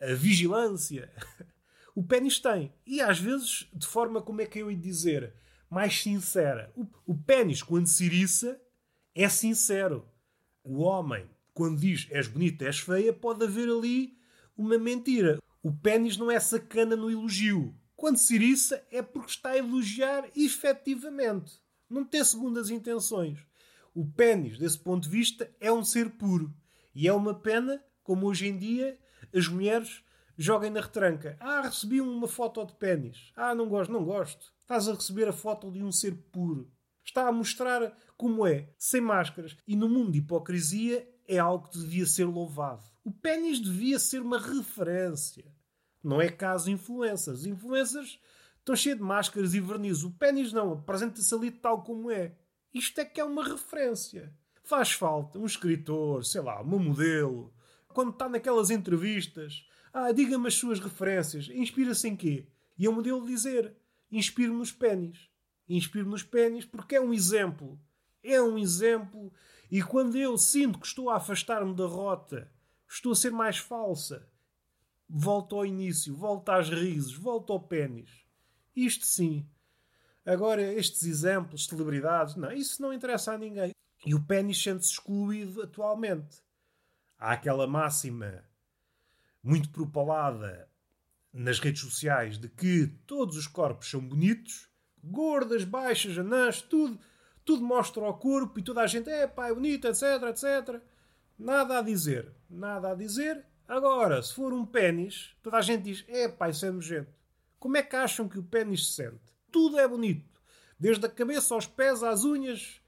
a 0.00 0.14
vigilância, 0.14 1.12
o 1.94 2.02
pênis 2.02 2.40
tem. 2.40 2.72
E 2.84 3.00
às 3.00 3.20
vezes, 3.20 3.68
de 3.72 3.86
forma, 3.86 4.20
como 4.20 4.40
é 4.40 4.46
que 4.46 4.58
eu 4.58 4.70
ia 4.70 4.76
dizer, 4.76 5.34
mais 5.70 6.02
sincera. 6.02 6.72
O, 6.74 6.86
o 7.06 7.14
pênis, 7.14 7.62
quando 7.62 7.86
se 7.86 8.06
iriça, 8.06 8.60
é 9.14 9.28
sincero. 9.28 10.04
O 10.64 10.80
homem, 10.82 11.28
quando 11.54 11.78
diz 11.78 12.08
és 12.10 12.26
bonita, 12.26 12.64
és 12.64 12.78
feia, 12.78 13.12
pode 13.12 13.44
haver 13.44 13.68
ali 13.68 14.16
uma 14.56 14.78
mentira. 14.78 15.38
O 15.62 15.72
pênis 15.72 16.16
não 16.16 16.30
é 16.30 16.40
sacana 16.40 16.96
no 16.96 17.10
elogio. 17.10 17.74
Quando 17.94 18.18
se 18.18 18.34
iriça 18.34 18.84
é 18.90 19.02
porque 19.02 19.30
está 19.30 19.50
a 19.50 19.58
elogiar 19.58 20.28
efetivamente. 20.34 21.60
Não 21.88 22.04
tem 22.04 22.22
segundas 22.24 22.70
intenções. 22.70 23.38
O 23.94 24.06
pênis, 24.06 24.58
desse 24.58 24.78
ponto 24.78 25.04
de 25.04 25.08
vista, 25.08 25.50
é 25.60 25.72
um 25.72 25.84
ser 25.84 26.10
puro. 26.10 26.54
E 26.94 27.08
é 27.08 27.12
uma 27.12 27.34
pena, 27.34 27.82
como 28.02 28.26
hoje 28.26 28.46
em 28.46 28.56
dia, 28.56 28.98
as 29.34 29.48
mulheres 29.48 30.02
joguem 30.36 30.70
na 30.70 30.80
retranca. 30.80 31.36
Ah, 31.40 31.62
recebi 31.62 32.00
uma 32.00 32.28
foto 32.28 32.64
de 32.64 32.74
pênis. 32.74 33.32
Ah, 33.34 33.54
não 33.54 33.68
gosto, 33.68 33.92
não 33.92 34.04
gosto. 34.04 34.52
Estás 34.62 34.88
a 34.88 34.94
receber 34.94 35.28
a 35.28 35.32
foto 35.32 35.70
de 35.70 35.82
um 35.82 35.92
ser 35.92 36.14
puro. 36.30 36.70
Está 37.04 37.28
a 37.28 37.32
mostrar 37.32 37.96
como 38.16 38.46
é, 38.46 38.68
sem 38.78 39.00
máscaras. 39.00 39.56
E 39.66 39.76
no 39.76 39.88
mundo 39.88 40.12
de 40.12 40.18
hipocrisia 40.18 41.08
é 41.26 41.38
algo 41.38 41.68
que 41.68 41.78
devia 41.78 42.06
ser 42.06 42.24
louvado. 42.24 42.84
O 43.06 43.12
pênis 43.12 43.60
devia 43.60 44.00
ser 44.00 44.20
uma 44.20 44.36
referência. 44.36 45.44
Não 46.02 46.20
é 46.20 46.28
caso 46.28 46.68
influências. 46.72 47.38
As 47.38 47.46
influências 47.46 48.18
estão 48.58 48.74
cheias 48.74 48.98
de 48.98 49.04
máscaras 49.04 49.54
e 49.54 49.60
verniz. 49.60 50.02
O 50.02 50.10
pênis 50.10 50.52
não, 50.52 50.72
apresenta-se 50.72 51.32
ali 51.32 51.52
tal 51.52 51.84
como 51.84 52.10
é. 52.10 52.34
Isto 52.74 53.00
é 53.00 53.04
que 53.04 53.20
é 53.20 53.24
uma 53.24 53.44
referência. 53.44 54.34
Faz 54.64 54.90
falta 54.90 55.38
um 55.38 55.46
escritor, 55.46 56.24
sei 56.24 56.40
lá, 56.40 56.60
uma 56.60 56.80
modelo. 56.80 57.54
Quando 57.86 58.10
está 58.10 58.28
naquelas 58.28 58.70
entrevistas, 58.70 59.64
ah, 59.92 60.10
diga-me 60.10 60.48
as 60.48 60.54
suas 60.54 60.80
referências. 60.80 61.48
Inspira-se 61.48 62.08
em 62.08 62.16
quê? 62.16 62.48
E 62.76 62.88
a 62.88 62.90
modelo 62.90 63.24
dizer, 63.24 63.72
inspiro-me 64.10 64.58
nos 64.58 64.72
pênis. 64.72 65.30
Inspiro-me 65.68 66.10
nos 66.10 66.24
pênis 66.24 66.64
porque 66.64 66.96
é 66.96 67.00
um 67.00 67.14
exemplo. 67.14 67.80
É 68.20 68.42
um 68.42 68.58
exemplo. 68.58 69.32
E 69.70 69.80
quando 69.80 70.16
eu 70.16 70.36
sinto 70.36 70.80
que 70.80 70.88
estou 70.88 71.08
a 71.08 71.18
afastar-me 71.18 71.72
da 71.72 71.86
rota, 71.86 72.50
estou 72.88 73.12
a 73.12 73.16
ser 73.16 73.30
mais 73.30 73.58
falsa, 73.58 74.28
volta 75.08 75.54
ao 75.54 75.66
início, 75.66 76.16
volta 76.16 76.56
às 76.56 76.68
raízes, 76.70 77.14
volta 77.14 77.52
ao 77.52 77.60
pênis. 77.60 78.24
Isto 78.74 79.06
sim. 79.06 79.48
Agora, 80.24 80.60
estes 80.60 81.04
exemplos, 81.04 81.66
celebridades, 81.66 82.34
não, 82.34 82.50
isso 82.52 82.82
não 82.82 82.92
interessa 82.92 83.32
a 83.32 83.38
ninguém. 83.38 83.72
E 84.04 84.14
o 84.14 84.24
pênis 84.24 84.62
sente-se 84.62 84.92
excluído 84.92 85.62
atualmente. 85.62 86.42
Há 87.18 87.32
aquela 87.32 87.66
máxima 87.66 88.44
muito 89.42 89.70
propalada 89.70 90.68
nas 91.32 91.58
redes 91.58 91.82
sociais 91.82 92.38
de 92.38 92.48
que 92.48 92.88
todos 93.06 93.36
os 93.36 93.46
corpos 93.46 93.88
são 93.88 94.00
bonitos, 94.00 94.68
gordas, 95.02 95.64
baixas, 95.64 96.18
anãs, 96.18 96.60
tudo, 96.60 96.98
tudo 97.44 97.62
mostra 97.62 98.04
ao 98.04 98.18
corpo 98.18 98.58
e 98.58 98.62
toda 98.62 98.80
a 98.80 98.86
gente 98.86 99.08
é 99.08 99.26
pá, 99.26 99.48
é 99.48 99.54
bonito, 99.54 99.86
etc, 99.86 100.02
etc. 100.28 100.82
Nada 101.38 101.78
a 101.78 101.82
dizer, 101.82 102.32
nada 102.48 102.92
a 102.92 102.94
dizer. 102.94 103.44
Agora, 103.68 104.22
se 104.22 104.34
for 104.34 104.52
um 104.54 104.64
pênis, 104.64 105.36
toda 105.42 105.58
a 105.58 105.62
gente 105.62 105.82
diz: 105.82 106.04
é 106.08 106.28
pá, 106.28 106.48
isso 106.48 106.64
é 106.64 106.70
nojento. 106.70 107.12
Como 107.58 107.76
é 107.76 107.82
que 107.82 107.94
acham 107.94 108.28
que 108.28 108.38
o 108.38 108.42
pênis 108.42 108.86
se 108.86 108.92
sente? 108.94 109.34
Tudo 109.52 109.78
é 109.78 109.86
bonito. 109.86 110.40
Desde 110.78 111.04
a 111.04 111.10
cabeça 111.10 111.54
aos 111.54 111.66
pés, 111.66 112.02
às 112.02 112.24
unhas, 112.24 112.80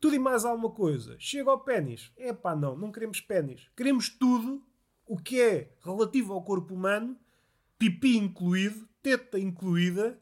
tudo 0.00 0.16
e 0.16 0.18
mais 0.18 0.44
alguma 0.44 0.70
coisa. 0.70 1.16
Chega 1.18 1.50
ao 1.50 1.60
pênis. 1.60 2.12
É 2.16 2.32
pá, 2.32 2.56
não, 2.56 2.76
não 2.76 2.90
queremos 2.90 3.20
pênis. 3.20 3.70
Queremos 3.76 4.08
tudo 4.08 4.64
o 5.06 5.16
que 5.16 5.40
é 5.40 5.72
relativo 5.84 6.32
ao 6.32 6.42
corpo 6.42 6.74
humano, 6.74 7.16
pipi 7.78 8.16
incluído, 8.16 8.88
teta 9.00 9.38
incluída. 9.38 10.18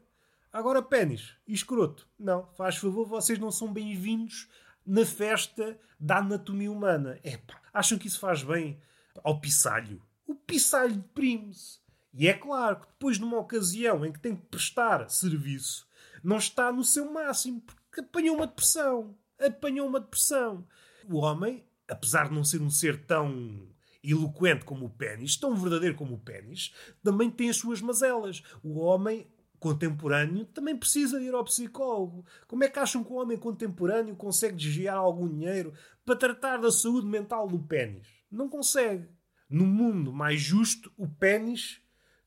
Agora 0.53 0.81
pênis 0.81 1.35
e 1.47 1.53
escroto. 1.53 2.07
Não, 2.17 2.45
faz 2.53 2.77
favor, 2.77 3.07
vocês 3.07 3.39
não 3.39 3.51
são 3.51 3.73
bem-vindos 3.73 4.47
na 4.85 5.05
festa 5.05 5.77
da 5.99 6.17
anatomia 6.17 6.71
humana. 6.71 7.19
É 7.23 7.37
pá, 7.37 7.61
acham 7.73 7.97
que 7.97 8.07
isso 8.07 8.19
faz 8.19 8.43
bem 8.43 8.79
ao 9.23 9.39
pissalho. 9.39 10.01
O 10.27 10.35
pissalho 10.35 10.95
deprime-se. 10.95 11.79
E 12.13 12.27
é 12.27 12.33
claro 12.33 12.77
que 12.77 12.87
depois, 12.87 13.19
numa 13.19 13.37
ocasião 13.37 14.05
em 14.05 14.11
que 14.11 14.19
tem 14.19 14.35
que 14.35 14.45
prestar 14.45 15.09
serviço, 15.09 15.87
não 16.23 16.37
está 16.37 16.71
no 16.71 16.83
seu 16.83 17.11
máximo, 17.11 17.61
porque 17.61 17.99
apanhou 17.99 18.37
uma 18.37 18.47
depressão. 18.47 19.17
Apanhou 19.37 19.87
uma 19.87 19.99
depressão. 19.99 20.65
O 21.09 21.17
homem, 21.17 21.63
apesar 21.87 22.29
de 22.29 22.35
não 22.35 22.43
ser 22.43 22.61
um 22.61 22.69
ser 22.69 23.05
tão 23.05 23.67
eloquente 24.01 24.63
como 24.63 24.85
o 24.85 24.89
pênis, 24.89 25.35
tão 25.35 25.55
verdadeiro 25.55 25.95
como 25.95 26.15
o 26.15 26.19
pênis, 26.19 26.73
também 27.03 27.29
tem 27.29 27.49
as 27.49 27.57
suas 27.57 27.81
mazelas. 27.81 28.41
O 28.63 28.79
homem 28.79 29.27
contemporâneo 29.65 30.45
também 30.45 30.77
precisa 30.77 31.19
ir 31.19 31.33
ao 31.33 31.43
psicólogo. 31.43 32.23
Como 32.47 32.63
é 32.63 32.69
que 32.69 32.77
acham 32.77 33.03
que 33.03 33.11
o 33.11 33.15
homem 33.15 33.35
contemporâneo 33.35 34.15
consegue 34.15 34.55
desviar 34.55 34.95
algum 34.95 35.27
dinheiro 35.27 35.73
para 36.05 36.15
tratar 36.15 36.57
da 36.57 36.69
saúde 36.71 37.07
mental 37.07 37.47
do 37.47 37.57
pênis? 37.57 38.07
Não 38.29 38.47
consegue. 38.47 39.09
No 39.49 39.65
mundo 39.65 40.13
mais 40.13 40.39
justo, 40.39 40.91
o 40.95 41.07
pênis 41.07 41.81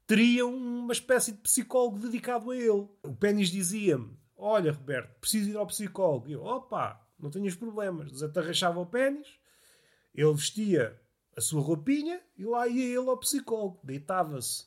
teria 0.04 0.44
uma 0.48 0.92
espécie 0.92 1.30
de 1.30 1.38
psicólogo 1.38 2.00
dedicado 2.00 2.50
a 2.50 2.56
ele. 2.56 2.88
O 3.04 3.14
pênis 3.16 3.50
dizia-me: 3.50 4.18
Olha, 4.36 4.72
Roberto, 4.72 5.20
preciso 5.20 5.50
ir 5.50 5.56
ao 5.56 5.66
psicólogo. 5.68 6.28
E 6.28 6.32
eu, 6.32 6.42
opa, 6.42 7.00
não 7.20 7.30
tenhas 7.30 7.54
problemas. 7.54 8.10
Desatarrachava 8.10 8.80
o 8.80 8.86
pênis, 8.86 9.28
ele 10.12 10.34
vestia 10.34 11.00
a 11.36 11.40
sua 11.40 11.62
roupinha 11.62 12.20
e 12.36 12.44
lá 12.44 12.66
ia 12.66 12.98
ele 12.98 13.08
ao 13.08 13.16
psicólogo. 13.16 13.78
Deitava-se 13.84 14.66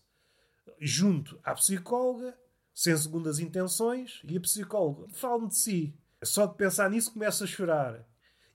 junto 0.80 1.38
à 1.44 1.54
psicóloga 1.54 2.34
sem 2.82 2.98
segundas 2.98 3.38
intenções, 3.38 4.24
e 4.28 4.36
a 4.36 4.42
psicóloga 4.42 5.06
fala-me 5.14 5.50
de 5.50 5.56
si. 5.56 5.96
Só 6.24 6.48
de 6.48 6.56
pensar 6.56 6.90
nisso 6.90 7.14
começa 7.14 7.44
a 7.44 7.48
chorar. 7.48 8.04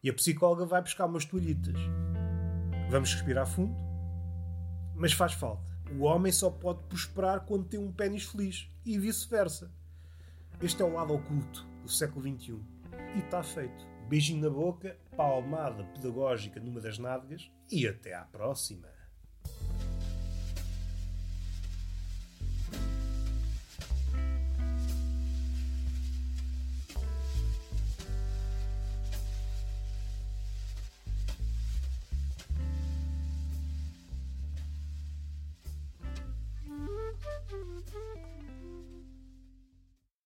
E 0.02 0.11
a 0.11 0.12
psicóloga 0.12 0.66
vai 0.66 0.83
buscar 0.83 1.06
umas 1.06 1.25
toalhitas. 1.25 1.76
Vamos 2.90 3.12
respirar 3.12 3.47
fundo, 3.47 3.73
mas 4.97 5.12
faz 5.12 5.33
falta. 5.33 5.64
O 5.97 6.02
homem 6.02 6.33
só 6.33 6.50
pode 6.50 6.83
prosperar 6.88 7.45
quando 7.45 7.68
tem 7.68 7.78
um 7.78 7.92
pênis 7.92 8.25
feliz 8.25 8.68
e 8.85 8.99
vice-versa. 8.99 9.73
Este 10.61 10.83
é 10.83 10.85
o 10.85 10.92
lado 10.92 11.14
oculto 11.14 11.64
do 11.85 11.88
século 11.88 12.23
XXI. 12.23 12.61
E 13.14 13.21
está 13.21 13.45
feito. 13.45 13.87
Beijinho 14.09 14.42
na 14.42 14.50
boca, 14.50 14.99
palmada 15.16 15.85
pedagógica 15.85 16.59
numa 16.59 16.80
das 16.80 16.99
nádegas 16.99 17.49
e 17.71 17.87
até 17.87 18.14
à 18.14 18.25
próxima. 18.25 18.96